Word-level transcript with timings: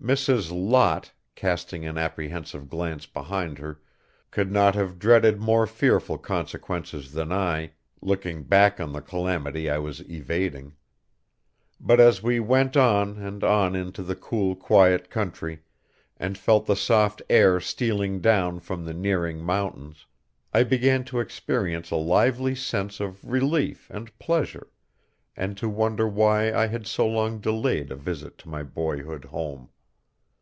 Mrs. 0.00 0.50
Lot, 0.54 1.10
casting 1.34 1.84
an 1.84 1.98
apprehensive 1.98 2.68
glance 2.68 3.04
behind 3.04 3.58
her, 3.58 3.80
could 4.30 4.50
not 4.50 4.76
have 4.76 4.98
dreaded 5.00 5.40
more 5.40 5.66
fearful 5.66 6.16
consequences 6.18 7.10
than 7.12 7.32
I, 7.32 7.72
looking 8.00 8.44
back 8.44 8.78
on 8.78 8.92
the 8.92 9.02
calamity 9.02 9.68
I 9.68 9.78
was 9.78 10.08
evading. 10.08 10.76
But 11.80 11.98
as 11.98 12.22
we 12.22 12.38
went 12.38 12.76
on 12.76 13.18
and 13.20 13.42
on 13.42 13.74
into 13.74 14.04
the 14.04 14.14
cool, 14.14 14.54
quiet 14.54 15.10
country, 15.10 15.62
and 16.16 16.38
felt 16.38 16.66
the 16.66 16.76
soft 16.76 17.20
air 17.28 17.58
stealing 17.58 18.20
down 18.20 18.60
from 18.60 18.84
the 18.84 18.94
nearing 18.94 19.42
mountains, 19.42 20.06
I 20.54 20.62
began 20.62 21.02
to 21.06 21.18
experience 21.18 21.90
a 21.90 21.96
lively 21.96 22.54
sense 22.54 23.00
of 23.00 23.28
relief 23.28 23.90
and 23.90 24.16
pleasure, 24.20 24.68
and 25.36 25.56
to 25.58 25.68
wonder 25.68 26.06
why 26.06 26.54
I 26.54 26.68
had 26.68 26.86
so 26.86 27.06
long 27.08 27.40
delayed 27.40 27.90
a 27.90 27.96
visit 27.96 28.38
to 28.38 28.48
my 28.48 28.62
boyhood 28.62 29.24
home. 29.26 29.70